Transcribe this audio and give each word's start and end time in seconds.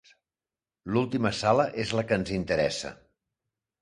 L'última 0.95 1.31
sala 1.41 1.67
és 1.85 1.93
la 1.99 2.07
que 2.13 2.21
ens 2.21 2.33
interessa. 2.39 2.93